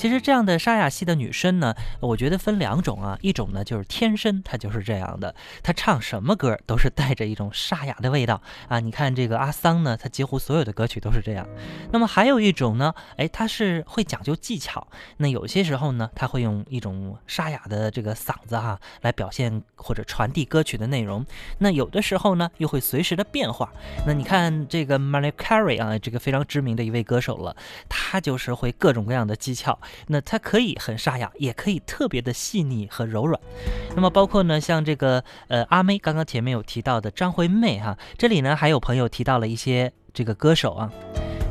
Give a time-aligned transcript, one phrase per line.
[0.00, 8.80] 其实这样的沙哑系的女生呢，我觉得分两种啊，一种呢就是天生她就是这样的，她唱什么歌都是带着一种沙哑的味道啊。
[8.80, 11.46] 你看这个阿桑呢，她几乎所有的歌曲都是这样。
[11.92, 21.26] 那么还有一种呢，哎，她是会讲究技巧，那有些时候呢，她会用一种沙哑的这个嗓子哈来表现或者传递歌曲的内容。
[21.58, 23.70] 那有的时候呢，又会随时的变化。
[24.06, 27.54] 那你看这个 Mariah Carey 啊，这个非常知名的一位歌手了，
[27.86, 29.78] 她就是会各种各样的技巧。
[30.08, 33.40] 那它可以很沙哑，也可以特别的细腻和柔软。
[33.94, 40.92] 那么包括呢，像这个呃阿妹，刚刚前面有提到的张惠妹哈，这里呢还有朋友提到了一些这个歌手啊，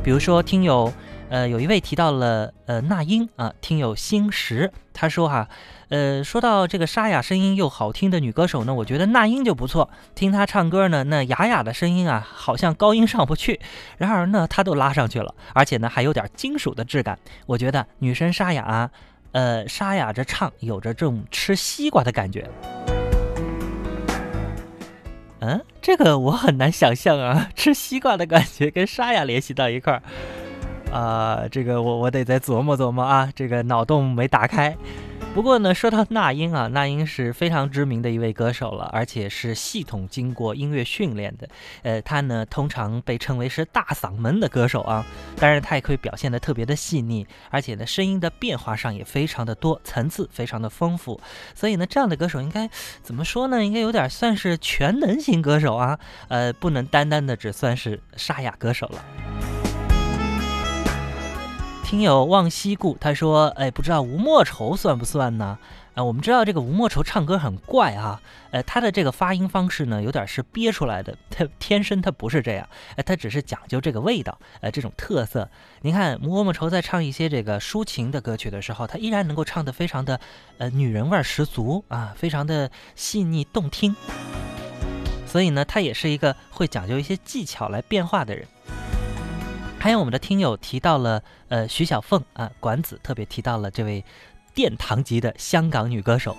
[0.03, 0.91] 比如说听友。
[1.29, 5.47] 呃，有一位提到了呃那英啊，听友星石，他说哈，
[5.89, 13.59] 呃，说到这个沙哑声音又好听的女歌手呢，我觉得那英就不错，听她唱歌呢，那哑哑的声音啊，好像高音上不去，
[13.97, 18.89] 然而呢，她都拉上去了，而且呢，还有点金属的质感，我觉得女生沙哑，
[19.31, 22.49] 呃，沙哑着唱，有着这种吃西瓜的感觉。
[25.41, 30.01] 嗯，这个我很难想象啊，吃西瓜的感觉跟沙哑联系到一块儿。
[30.91, 34.75] 啊，这个我我得再琢磨琢磨啊，这个脑洞没打开。
[35.35, 41.47] 不过呢，说到那英啊，那英是非常知名的一位歌手了，而且是系统经过音乐训练的。
[41.83, 45.05] 呃，她呢通常被称为是大嗓门的歌手啊，
[45.37, 51.21] 当然她也可以表现的特别的细腻，而且呢声音的变化上也非常的多，层次非常的丰富。
[51.53, 52.67] 所以呢，这样的歌手应该
[53.03, 53.63] 怎么说呢？
[53.63, 59.05] 应该有点算是全能型歌手啊，呃，不能单单的只算是沙哑歌手了。
[61.89, 65.57] 听友望西顾他说：“哎，不知道吴莫愁算不算呢？
[65.95, 68.21] 啊，我们知道这个吴莫愁唱歌很怪啊，
[68.51, 75.49] 呃，他的这个发音方式呢，有点是憋出来的，他 天生他不是这样，哎，他只是讲究这个味道，呃，这种特色。
[75.81, 80.19] 您看吴莫愁在唱一些这个抒情的歌曲的时候，他依然能够唱得非常的，
[80.59, 83.95] 呃，女人味十足啊，非常的细腻动听。
[85.25, 88.47] 所以呢，他也是一个会讲究一些技巧来变化的人。”
[89.79, 94.03] 还有我们的听友提到了，呃，徐小凤啊，管子特别提到了这位
[94.53, 96.35] 殿堂级的香港女歌手。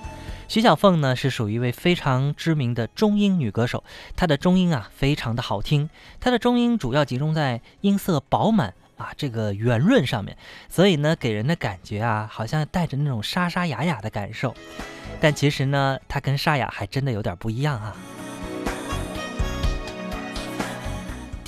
[0.46, 3.82] 徐小凤呢是属于一位非常知名的中音女歌手，
[4.14, 5.88] 她的中音啊非常的好听，
[6.20, 10.36] 她的中音主要集中在音色饱满啊这个圆润上面，
[10.68, 14.54] 所以呢给人的感觉啊好像带着那种沙沙哑哑的感受，
[15.18, 17.96] 但其实呢她跟沙哑还真的有点不一样啊。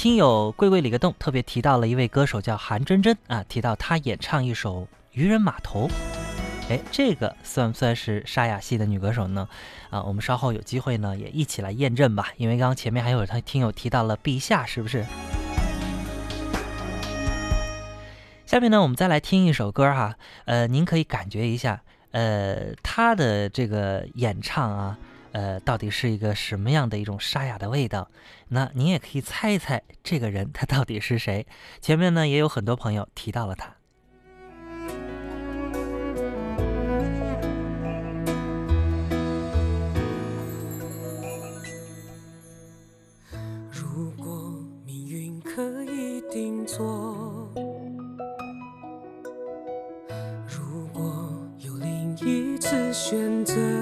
[0.03, 4.81] 听友贵贵里个洞特别提到了一位歌手叫韩真真啊，提到她演唱一首
[5.13, 5.87] 《渔人码头》，
[6.69, 9.49] 哎，这个算不算是沙哑系的女歌手呢？
[9.91, 12.31] 啊，我们稍后有机会呢也一起来验证吧。
[12.37, 15.07] 因为刚刚前面还有他听友提到了陛下，是不是？
[18.45, 21.81] 下面呢，我们再来听一首歌哈，呃，您可以感觉一下，
[22.11, 24.99] 呃，他的这个演唱啊。
[25.33, 28.11] 呃，到底是一个什么样的一种沙哑的味道？
[28.49, 31.47] 那您也可以猜一猜，这个人他到底是谁？
[31.81, 33.75] 前面呢也有很多朋友提到了他。
[43.71, 44.55] 如果
[44.85, 47.51] 命运可以定做，
[50.47, 53.82] 如果有另一次选择。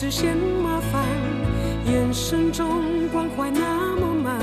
[0.00, 1.04] 只嫌麻烦，
[1.84, 4.38] 眼神中关怀那么慢，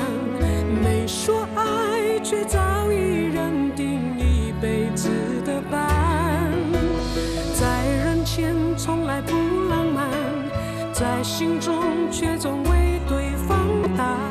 [0.84, 5.08] 没说爱却早已认定一辈子
[5.46, 6.52] 的伴，
[7.58, 9.32] 在人前从来不
[9.70, 10.10] 浪漫，
[10.92, 11.74] 在心中
[12.12, 13.56] 却总为对方。
[13.96, 14.30] 打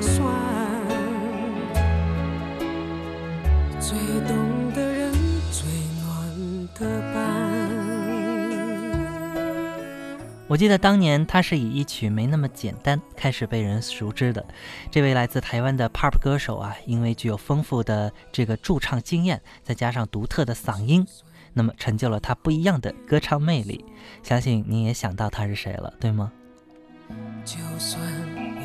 [10.56, 14.46] 我记得当年他是以一曲没那么简单开始被人熟知的。
[14.90, 21.06] 这位来自台湾的 pop 歌手啊，因为具有丰富的这个驻唱经验，再加上独特的嗓音。
[21.52, 23.84] 那么成就了他不一样的歌唱魅力。
[24.24, 26.32] 相信你也想到他是谁了，对吗？
[27.44, 28.02] 就算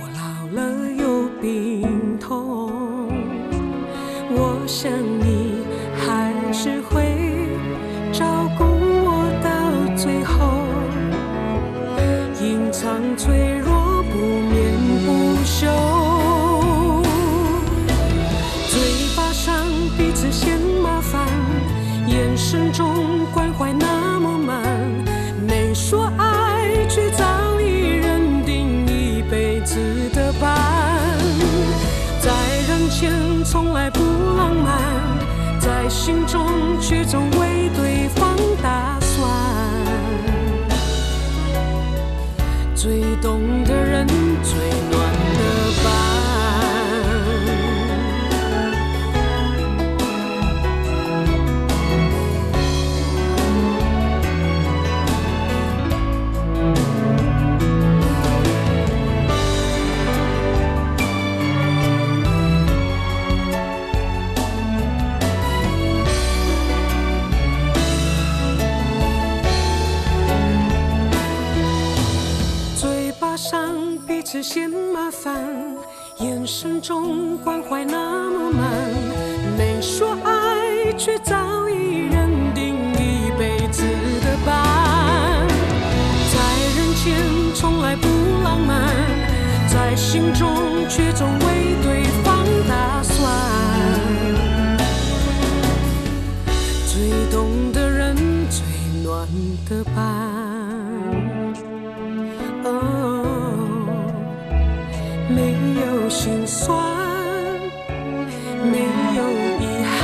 [0.01, 3.09] 我老了有病痛，
[4.31, 5.65] 我想你
[5.99, 7.30] 还是会
[36.11, 36.45] 心中
[36.81, 39.31] 却总为对方打算。
[42.75, 44.09] 最懂的人，
[44.43, 44.59] 最
[44.91, 45.10] 暖
[90.89, 93.19] 却总为对方打算。
[96.87, 98.17] 最懂的人，
[98.49, 98.63] 最
[99.03, 99.27] 暖
[99.69, 99.97] 的伴。
[102.65, 102.69] 哦，
[105.29, 106.77] 没有心酸，
[108.63, 108.79] 没
[109.17, 109.31] 有
[109.61, 110.01] 遗憾。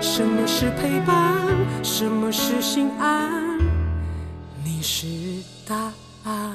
[0.00, 1.42] 什么是陪伴？
[1.82, 3.58] 什么是心安？
[4.64, 5.06] 你是
[5.66, 5.74] 答
[6.24, 6.51] 案。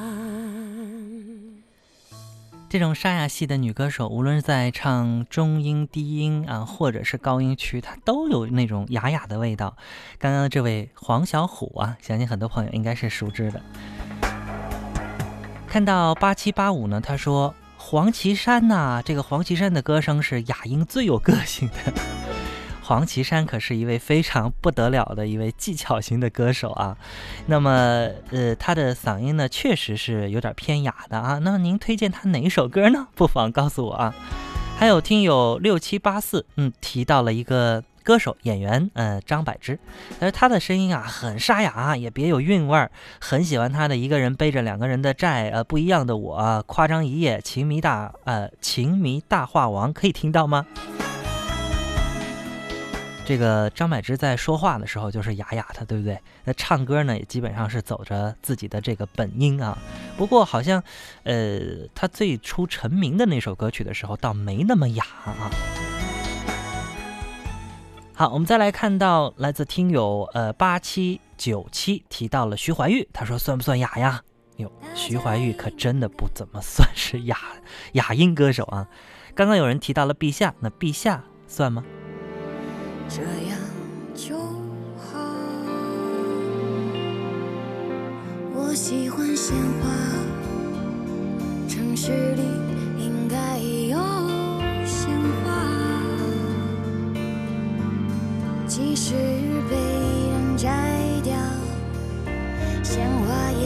[2.78, 9.76] 这种沙哑系的女歌手，无论是在唱中音、低音啊，或者是高音区，她都有那种哑哑的味道。
[10.20, 13.60] 刚刚的这位黄小琥啊，相信很多朋友应该是熟知的。
[15.68, 22.17] 看到八七八五呢，他说黄绮珊呐、这个黄绮珊的歌声是哑音最有个性的。
[22.88, 26.96] 黄绮珊可是一位非常不得了的一位技巧型的歌手啊，
[27.48, 31.38] 那么呃，她的嗓音呢确实是有点偏哑的啊。
[31.40, 33.08] 那您推荐她哪一首歌呢？
[33.14, 34.16] 不妨告诉我啊。
[34.78, 39.78] 还有听友六七八四，嗯，提到了一个歌手演员，呃，张柏芝，
[40.18, 50.66] 但是她的声音啊很沙哑啊，也别有韵味儿，很喜欢她的一个人背着两个人的债，呃，不一样的我，夸张一夜，情迷大，呃，情迷大话王，可以听到吗？
[53.28, 56.18] 这个张柏芝在说话的时候就是哑哑的，对不对？
[56.46, 59.78] 那唱歌呢，也基本上是走着自己的这个本音啊。
[60.16, 60.82] 不过好像，
[61.24, 61.60] 呃，
[61.94, 65.52] 她最初成名的那首歌曲的时候，倒没那么哑啊。
[68.14, 74.24] 好，我们再来看到来自听友呃八七九七提到了徐怀钰，他说算不算哑呀？
[74.56, 77.38] 哟，徐怀钰可真的不怎么算是哑
[77.92, 78.88] 哑音歌手啊。
[79.36, 81.84] 刚刚有人提到了陛下，那陛下算吗？
[83.10, 83.58] 这样
[84.14, 84.38] 就
[84.98, 85.18] 好。
[88.54, 89.90] 我喜欢鲜花，
[91.68, 92.42] 城市里
[93.00, 93.98] 应该有
[94.86, 95.10] 鲜
[95.44, 95.46] 花，
[98.68, 99.14] 即使
[99.70, 100.70] 被人摘
[101.24, 101.34] 掉，
[102.84, 103.66] 鲜花也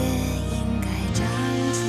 [0.56, 1.26] 应该长
[1.74, 1.80] 出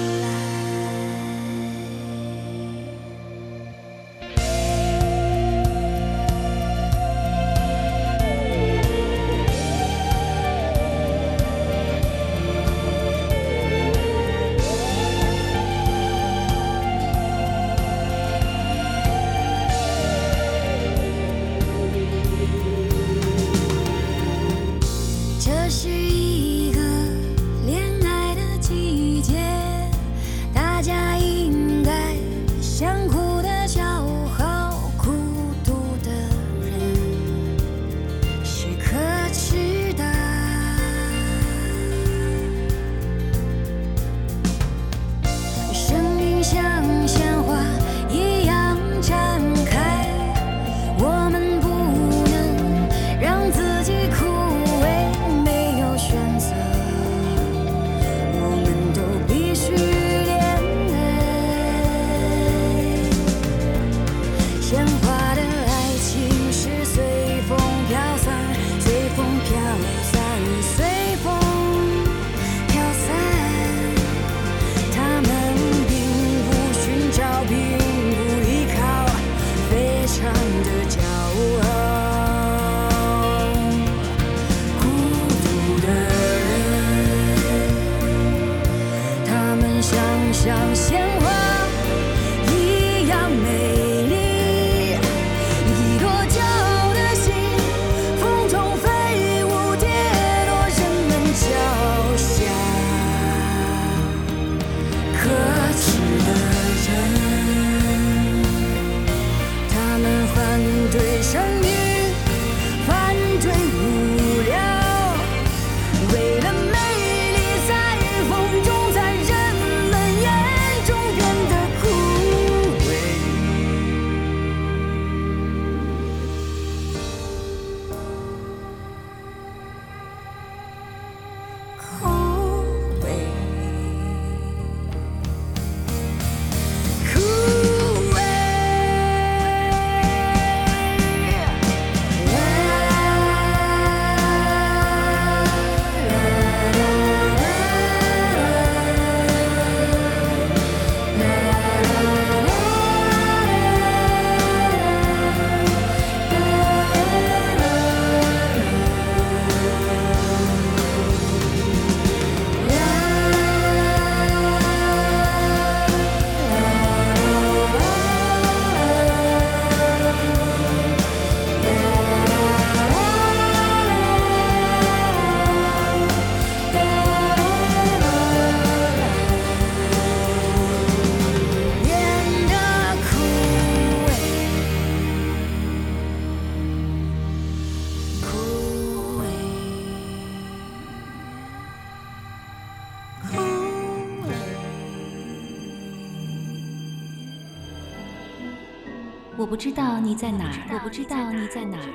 [199.63, 201.87] 知道你在哪儿，我不知道你在哪儿，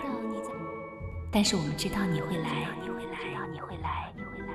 [1.30, 3.20] 但是我们知道你会来，你会来，
[3.52, 4.54] 你会来，你会来。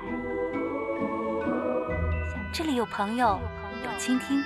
[2.51, 3.39] 这里有朋友，
[3.85, 4.43] 有倾听，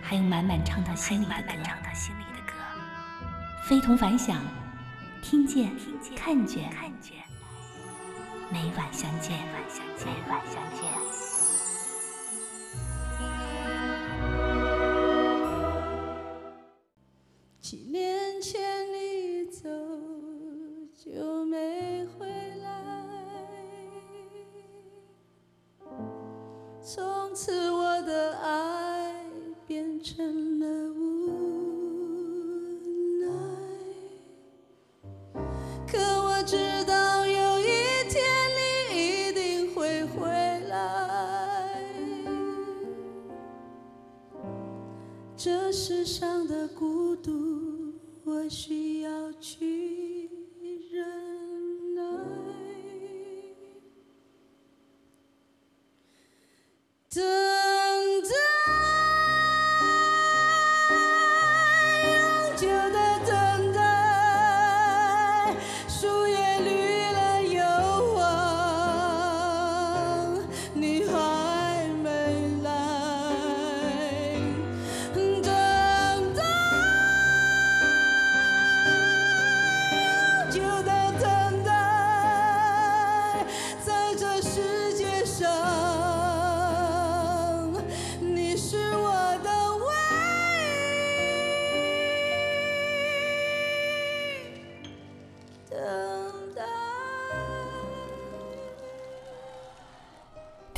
[0.00, 2.54] 还有满满唱到心里的歌，
[3.68, 4.38] 非同凡响，
[5.20, 5.70] 听见，
[6.16, 6.70] 看见，
[8.48, 10.88] 每晚相见，每晚相见。
[11.12, 11.19] 七
[27.32, 27.69] 从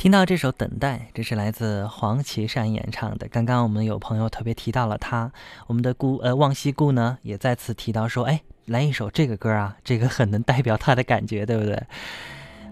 [0.03, 3.25] 听到这首《等待》，这是来自黄绮珊演唱的。
[3.29, 5.31] 刚刚我们有朋友特别提到了他，
[5.65, 11.81] 我们的顾呃望西顾呢也再次提到说，哎，来一首这个歌啊，这个很能代表他的感觉，对不对？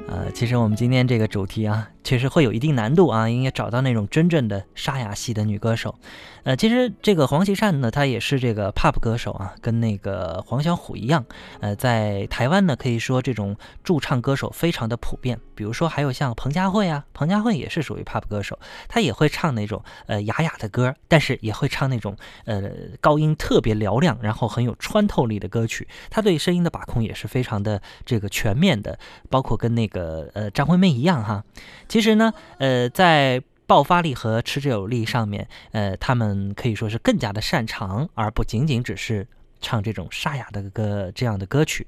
[0.09, 5.95] 呃，其实我们今天这个主题啊，其实会有一定难度啊，应该找到那种真正的沙哑系的女歌手。
[6.43, 11.23] 呃，其实这个黄绮珊呢，她也是这个 pop 歌手啊，跟那个黄小琥一样。
[11.59, 15.39] 呃，在台湾呢，可以说这种驻唱歌手非常的普遍。
[15.53, 25.87] 比如说还有像彭佳慧啊，彭佳慧也是属于 pop 歌手，她也会唱那种呃哑哑的歌，但是也会唱那种呃高音特别嘹亮，然后很有穿透力的歌曲。
[26.09, 28.97] 她对声音的把控也是非常的这个全面的，
[29.29, 31.43] 包括跟那个呃张惠妹一样哈。
[31.91, 39.27] 其实呢，呃，在爆发力和持久力上面，呃，他们可以说是更加的擅长，而不仅仅只是
[39.59, 41.85] 唱这种沙哑的歌这样的歌曲。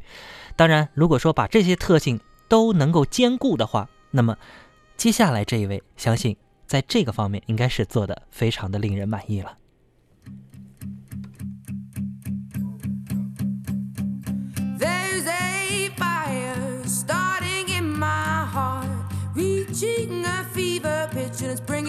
[0.57, 2.19] 当然，如果说把这些特性
[2.49, 4.37] 都能够兼顾的话，那么
[4.97, 6.35] 接下来这一位，相信
[6.67, 9.57] 在这个方面应该是做的非常的令人满意了。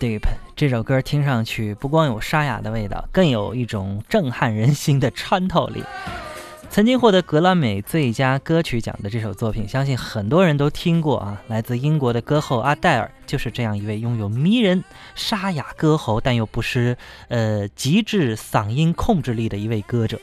[0.00, 0.22] Deep
[0.56, 5.84] 这首歌听上去不光有沙哑的味道，更有一种震撼人心的穿透力。
[6.70, 11.42] 曾经获得格莱美最佳歌曲奖的这首作品，相信很多人都听过啊。
[11.48, 14.82] 来自英国的歌后阿黛尔，就是这样一位拥有迷人
[15.14, 16.96] 沙哑歌喉，但又不失
[17.28, 20.18] 呃极致嗓音控制力的一位歌者。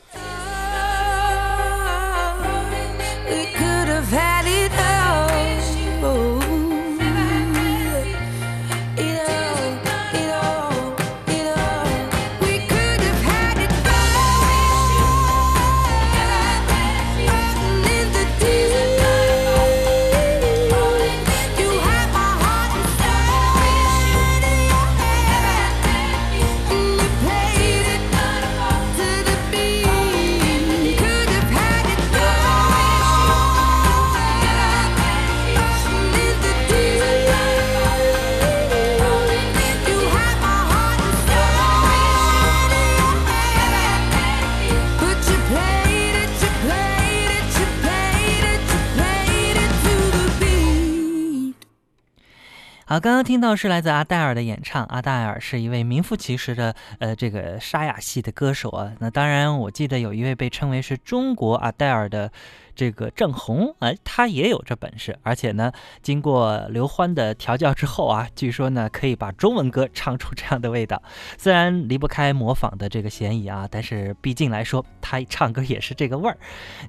[53.00, 54.84] 刚刚听到是来自阿黛尔的演唱。
[54.86, 58.92] 阿黛尔是一位名副其实的呃这个沙哑系的歌手啊。
[58.98, 62.30] 那当然，我记得有一位被称为是中国阿黛尔的。
[62.78, 71.02] 这个郑红，哎，他也有这本事，而且呢，经过刘欢的调教之后啊，据说呢，可以把中文歌唱出这样的味道。
[71.36, 76.38] 虽然离不开模仿的这个嫌疑啊，但是毕竟来说，他唱歌也是这个味儿。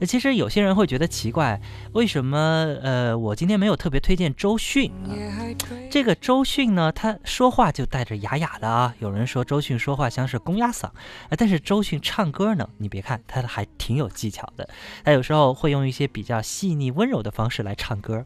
[0.05, 1.59] 其实有些人会觉得奇怪，
[1.93, 2.37] 为什么
[2.83, 5.17] 呃，我今天没有特别推荐周迅啊？
[5.89, 8.93] 这个周迅呢，他说话就带着哑哑的啊。
[8.99, 10.91] 有人说周迅说话像是公鸭嗓，
[11.35, 14.69] 但是周迅唱歌呢，你别看他还挺有技巧的，
[15.03, 15.78] 他有时候会用。
[15.79, 18.25] 用一些比较细腻温柔的方式来唱歌，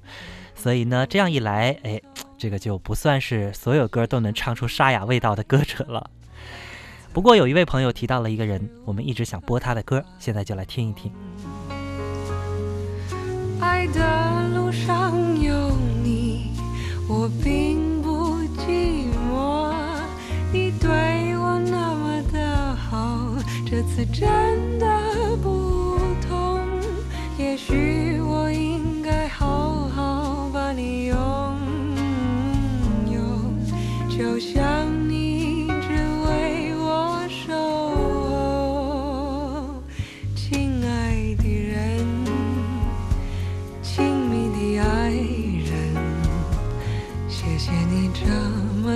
[0.56, 2.02] 所以呢，这样一来，哎，
[2.38, 6.10] 这个就不算是所有歌都能唱出沙哑味道的歌者了。
[7.14, 11.12] 不过有一位朋友提到了一个人，我们一直想播他的歌，现在就来听一听。
[13.60, 16.52] 爱的路上有你，
[17.08, 19.72] 我并不寂寞。
[20.52, 20.90] 你对
[21.38, 23.30] 我那么的好，
[23.66, 24.88] 这次真的
[25.42, 25.73] 不。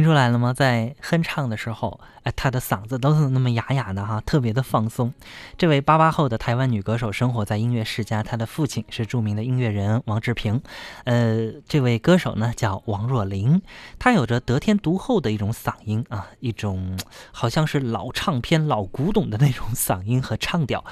[0.00, 0.54] 听出来了吗？
[0.54, 5.12] 在哼唱的时候，哎，他的嗓子都是那么哑哑的哈，特别的放松。
[5.58, 10.62] 这位八八后的台湾女歌手生活在音乐世家，她的父亲是著名的音乐人王志平。
[11.04, 13.60] 呃，这位歌手呢叫王若琳，
[13.98, 16.98] 她有着得天独厚的一种嗓音啊，一种
[17.30, 20.82] 好像是老唱片、老古董的那种嗓音和唱调。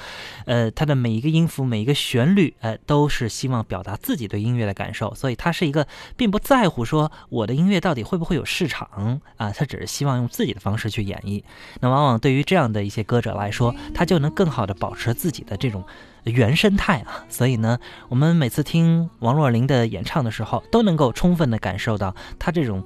[0.45, 8.87] 呃，她的每一个音符、每一个旋律，呃，都是希望表达自己对音乐的感受，所以她是一个并不在乎说我的音乐到底会不会有市场。
[8.99, 11.43] 嗯啊，他只是希望用自己的方式去演绎。
[11.79, 15.83] 那往往对于这样的一些歌者来说，他就能更好的保持自己的这种
[16.25, 17.25] 原生态啊。
[17.29, 22.83] 所以呢，我们每次听王若琳的演唱的时候，都能够充分的感受到她这种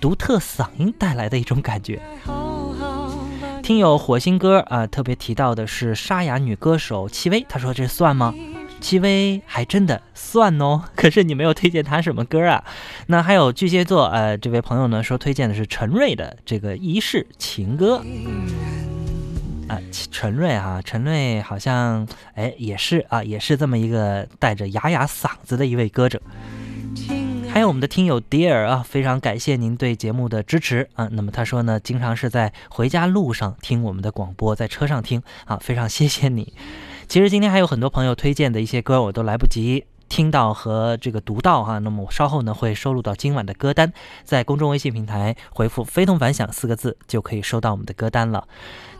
[0.00, 2.02] 独特嗓音带来的一种感觉。
[3.62, 8.34] 听友火星哥啊，特别提到的是沙哑女歌手戚薇，他说这算吗？
[8.84, 12.62] 戚薇还真的算哦， 可是你没有推荐她什么歌啊？
[13.06, 18.04] 那还有巨蟹座，呃，这位朋友呢说推荐的是陈瑞的这个《一世情歌》
[19.72, 26.20] 啊，陈瑞哈，陈瑞好像哎也是啊，也是这么一个带着哑哑嗓子的一位歌者。
[27.48, 31.08] 还有我们的听友 Dear 啊，非常感谢您对节目的支持啊。
[31.12, 36.52] 那么他说呢，经常是在回家路上听我们的广播，在车上听啊，非常谢谢你。
[37.08, 39.84] 其实今天还有很多朋友推荐的一些歌，我都来不及。
[40.06, 48.46] 听到和这个读到哈，那么我稍后呢会收录到今晚的歌单，在公众微信平台回复“非同凡响”四个字就可以收到我们的歌单了。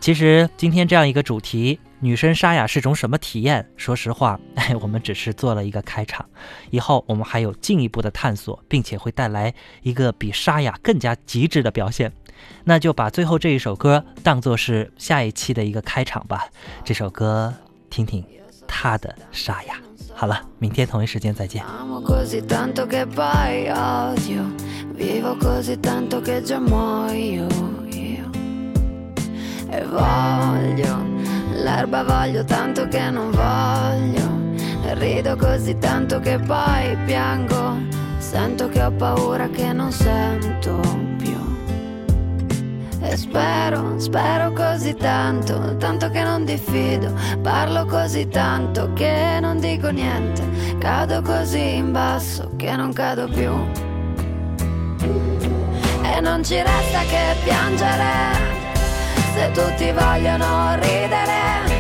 [0.01, 3.69] 其实今天这样一个主题，女生沙哑是种什么体验？
[3.77, 6.27] 说实话，哎， 我们只是做了一个开场，
[6.71, 12.13] 以后我们还有进一步的探索，并且会带来一个比沙哑更加极致的表现。
[12.65, 16.49] 那就把最后这一首歌当做是下一期的一个开场吧。
[16.85, 17.55] 这首歌，
[17.94, 18.24] 听听
[18.68, 19.76] 他的沙哑。
[20.14, 21.64] 好了，明天同一时间再见。
[21.64, 24.54] Amo così tanto che poi odio,
[24.94, 27.48] vivo così tanto che già muoio
[27.92, 28.30] io.
[29.70, 31.06] E voglio,
[31.64, 37.78] l'erba voglio tanto che non voglio, e rido così tanto che poi piango,
[38.18, 40.82] sento che ho paura che non sento
[41.18, 41.38] più.
[43.15, 50.43] Spero, spero così tanto, tanto che non diffido, parlo così tanto che non dico niente,
[50.79, 53.53] cado così in basso che non cado più.
[56.03, 58.53] E non ci resta che piangere,
[59.35, 61.73] se tutti vogliono ridere,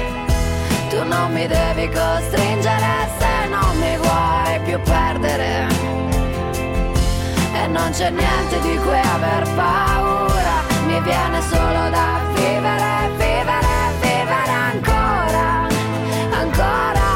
[0.88, 2.92] tu non mi devi costringere.
[3.18, 5.66] Se non mi vuoi più perdere.
[7.52, 10.33] E non c'è niente di cui aver paura,
[10.94, 15.66] mi viene solo da vivere, vivere, vivere ancora,
[16.30, 17.08] ancora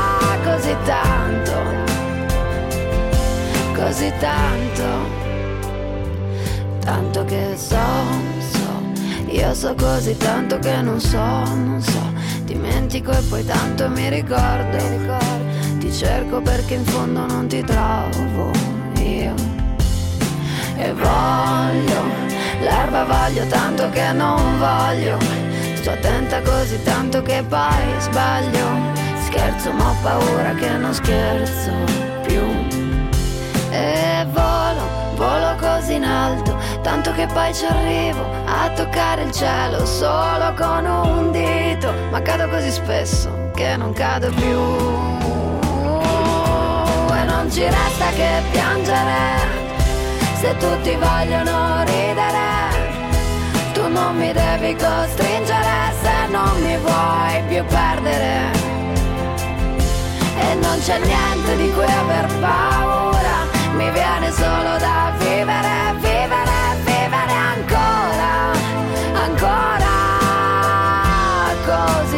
[0.43, 1.55] così tanto,
[3.75, 4.85] così tanto,
[6.81, 7.77] tanto che so,
[8.51, 12.13] so, io so così tanto che non so, non so,
[12.43, 14.79] dimentico e poi tanto mi ricordo,
[15.79, 18.51] ti cerco perché in fondo non ti trovo
[18.97, 19.35] io
[20.77, 22.28] e voglio,
[22.61, 25.17] l'erba voglio tanto che non voglio,
[25.75, 28.67] sto attenta così tanto che poi sbaglio,
[29.27, 31.71] scherzo ma ho paura che non scherzo
[32.27, 32.43] più.
[33.71, 34.83] E volo,
[35.15, 40.85] volo così in alto, tanto che poi ci arrivo a toccare il cielo solo con
[40.87, 44.59] un dito, ma cado così spesso che non cado più.
[47.15, 49.68] E non ci resta che piangere
[50.41, 52.47] se tutti vogliono ridere,
[53.73, 58.53] tu non mi devi costringere se non mi vuoi più perdere.
[60.39, 63.37] E non c'è niente di cui aver paura,
[63.75, 68.53] mi viene solo da vivere, vivere, vivere ancora,
[69.25, 69.97] ancora.
[71.67, 72.18] Così